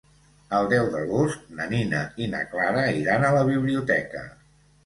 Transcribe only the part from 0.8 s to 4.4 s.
d'agost na Nina i na Clara iran a la biblioteca.